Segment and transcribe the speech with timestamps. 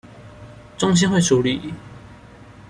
[0.79, 1.73] 中心會處理